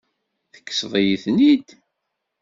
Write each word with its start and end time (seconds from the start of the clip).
Tekkseḍ-iyi-ten-id. 0.53 1.67